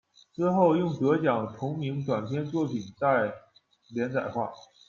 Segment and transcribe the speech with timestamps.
[0.33, 3.07] 之后用得奖同名短篇作品在
[3.89, 4.51] 《》连载化。